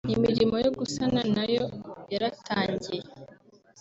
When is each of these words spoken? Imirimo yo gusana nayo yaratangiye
Imirimo 0.15 0.55
yo 0.63 0.71
gusana 0.79 1.21
nayo 1.35 1.63
yaratangiye 2.11 3.05